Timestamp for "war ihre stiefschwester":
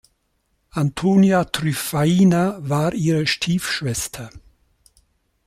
2.67-4.31